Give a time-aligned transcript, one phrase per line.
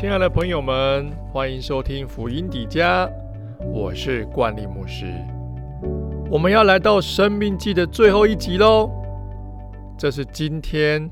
[0.00, 3.10] 亲爱的朋友们，欢迎收听福音底家，
[3.66, 5.06] 我是冠利牧师。
[6.30, 8.88] 我们要来到《生命记》的最后一集喽，
[9.98, 11.10] 这是今天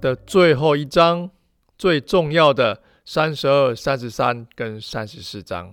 [0.00, 1.30] 的最后一章，
[1.78, 5.72] 最重要的三十二、三十三跟三十四章。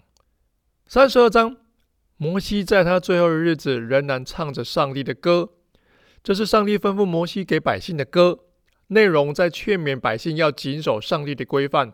[0.86, 1.58] 三十二章，
[2.18, 5.50] 摩西在他最后的日子仍然唱着上帝的歌，
[6.24, 8.38] 这是上帝吩咐摩西给百姓的歌，
[8.90, 11.94] 内容在劝勉百姓要谨守上帝的规范。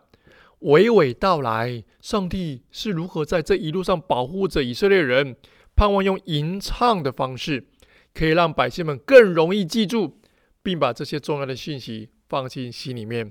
[0.60, 5.36] 娓娓道来，上帝是如何在这一路上保护着以色列人，
[5.76, 7.68] 盼望用吟唱的方式，
[8.12, 10.18] 可以让百姓们更容易记住，
[10.62, 13.30] 并把这些重要的信息放进心里面。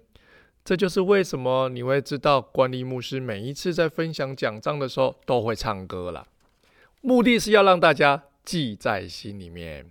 [0.64, 6.28] 这就是为什么你会知道，关利牧师每一次在分享讲章的时候都会唱歌了，
[7.02, 9.86] 目的是要让大家记在心里面。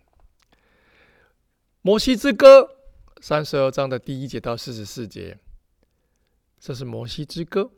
[1.83, 2.71] 摩西之歌
[3.21, 5.39] 三十二章的第一节到四十四节。
[6.67, 7.71] 这是摩西之歌，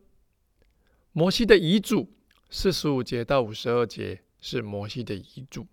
[1.11, 2.09] 摩西的遗嘱，
[2.49, 5.67] 四十五节到五十二节是摩西的遗嘱。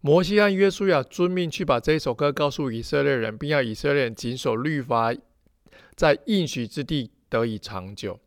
[0.00, 5.14] 摩西按约书亚遵命去把这首歌告诉以色列人，并要以色列人谨守律法，
[5.94, 8.18] 在应许之地得以长久。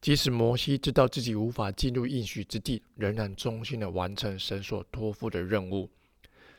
[0.00, 5.90] 即使摩西知道自己无法进入应许之地，仍然忠心的完成神所托付的任务。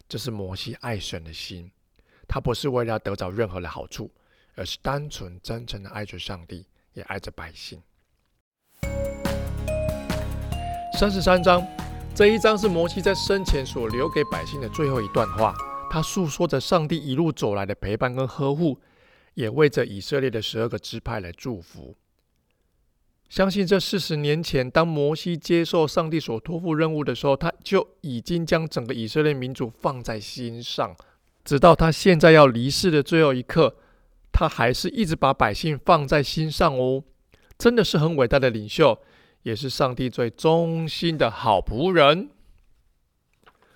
[0.09, 1.71] 这是摩西爱神的心，
[2.27, 4.11] 他不是为了得着任何的好处。
[4.55, 7.81] 而是单纯真诚的爱着上帝，也爱着百姓。
[10.99, 11.65] 三十三章
[12.13, 15.55] 这一章是摩西在生前所留给百姓的最后一段话，
[15.89, 18.79] 他诉说着上帝一路走来的陪伴跟呵护，
[19.33, 21.95] 也为着以色列的十二个支派来祝福。
[23.27, 30.95] 相信这四十年前，当摩西接受上帝所托付任务的时候，他就已经将整个以色列民族放在心上，
[31.43, 33.77] 直到他现在要离世的最后一刻。
[34.34, 37.03] 他还是一直把百姓放在心上哦，
[37.58, 39.00] 真的是很伟大的领袖，
[39.44, 42.32] 也是上帝最忠心的好仆人。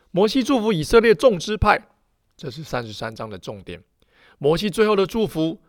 [0.09, 1.87] 摩西祝福以色列众支派，
[2.35, 3.83] 这是三十三章的重点。
[4.39, 5.61] 摩西最后的祝福，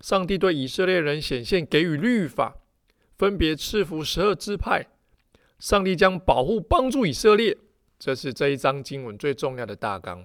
[0.00, 2.56] 上帝对以色列人显现，给予律法，
[3.18, 4.86] 分别赐福十二支派。
[5.58, 7.56] 上帝将保护帮助以色列，
[7.98, 10.24] 这是这一章经文最重要的大纲。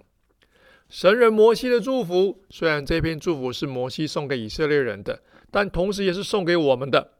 [0.92, 7.12] 神人摩西的祝福，虽然这篇祝福是摩西送给以色列人的，但同时也是送给我们的。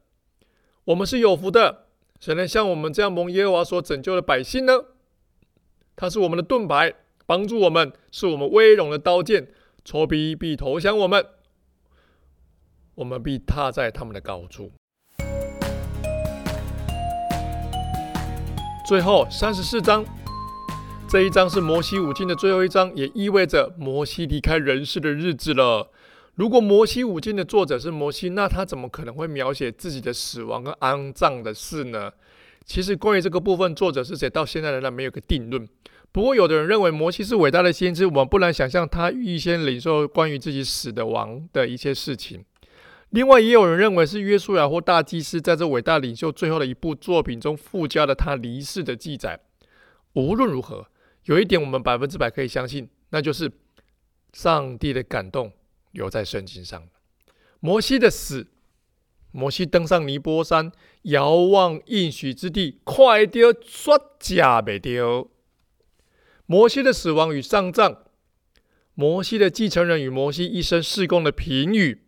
[0.84, 1.86] 我们是有福的，
[2.20, 4.74] 谁能像我们这样蒙耶和华所拯救的百姓呢？
[5.96, 6.92] 他是我们的盾牌，
[7.24, 9.48] 帮助我们；是我们威荣的刀剑，
[9.82, 11.24] 仇敌必投降我们，
[12.96, 14.70] 我们必踏在他们的高处。
[18.86, 20.04] 最后三十四章。
[21.12, 25.90] 这一章是摩西五经的最后一章，也意味着摩西离开人世的日子了。
[26.36, 32.10] 如果摩西五经的作者是摩西，那他怎么可能会描写自己的死亡跟安葬的事呢？
[32.64, 35.68] 其实关于这个部分，作者是谁，到现在仍然没有个定论。
[36.12, 42.42] 不过，有的人认为摩西是伟大的先知，我们不难想象他预先领受关于自己死的亡的一些事情。
[43.10, 49.38] 另外，也有人认为是约书亚或大祭司在这伟大领袖最后的一部作品中附加了他离世的记载。
[50.14, 50.86] 无论如何。
[51.24, 53.50] 有一点我们百分之百可以相信，那就是
[54.32, 55.52] 上帝的感动
[55.92, 56.88] 留在圣经上。
[57.60, 58.48] 摩西的死，
[59.30, 60.72] 摩西登上尼波山，
[61.02, 65.30] 遥望应许之地，快丢刷假没丢。
[66.46, 68.04] 摩西的死亡与丧葬，
[68.94, 72.02] 摩西的继承人与摩西一生事工的评语。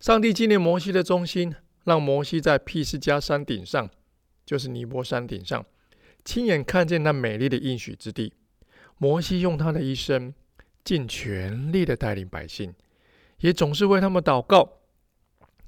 [0.00, 1.54] 上帝纪念摩西的忠心，
[1.84, 3.88] 让摩西在毗斯加山顶上，
[4.44, 5.64] 就是尼波山顶上。
[6.24, 8.32] 亲眼看见那美丽的应许之地，
[8.96, 10.32] 摩西用他的一生
[10.82, 12.74] 尽全力的带领百姓，
[13.40, 14.78] 也总是为他们祷告，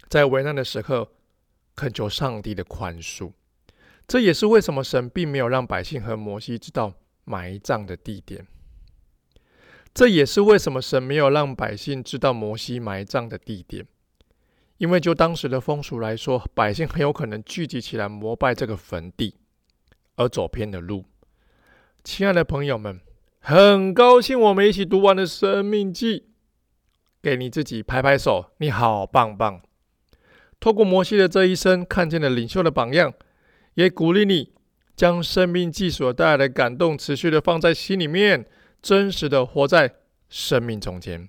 [0.08, 1.10] 在危难的时刻
[1.74, 3.32] 恳求上帝的宽恕。
[4.08, 6.94] 这也是为什么神并没有让百姓和摩西知道
[7.24, 8.46] 埋葬的地点。
[9.92, 13.86] 这也是为什么神没有让百姓知道摩西埋葬的地点，
[14.78, 19.34] 因为就当时的风俗来说，百姓很有可能聚集起来膜拜这个坟地。
[20.16, 21.04] 而走偏的路，
[22.03, 23.01] 亲爱的朋友们，
[23.41, 26.21] 很高兴我们一起读完了《生命记》，
[27.22, 29.60] 给你自己拍拍手，你好棒棒！
[30.59, 33.13] 透过摩西的这一生，看见了领袖的榜样，
[33.74, 34.54] 也鼓励你
[34.97, 38.47] 将《生命记》所带来的感动持续的放在心里面，
[38.80, 39.97] 真实的活在
[40.30, 41.28] 生命中间。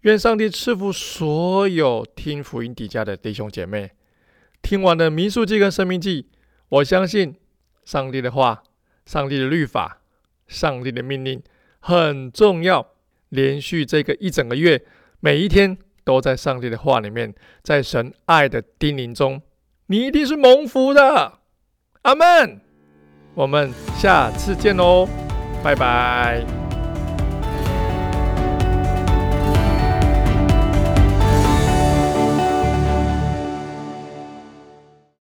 [0.00, 3.92] 愿上帝赐福所有听福音底下的弟兄姐妹。
[4.60, 6.22] 听完了《民数记》跟《生命记》，
[6.68, 7.36] 我相信。
[7.84, 8.62] 上帝的话，
[9.04, 10.00] 上帝的律法，
[10.46, 11.42] 上帝的命令
[11.80, 12.86] 很重要。
[13.30, 14.82] 连续这个一整个月，
[15.20, 17.32] 每一天都在上帝的话里面，
[17.62, 19.40] 在神爱的叮咛中，
[19.86, 21.38] 你一定是蒙福的。
[22.02, 22.60] 阿门。
[23.34, 25.08] 我们下次见喽，
[25.62, 26.59] 拜拜。